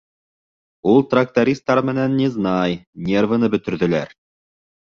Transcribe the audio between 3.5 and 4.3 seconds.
бөтөрҙөләр.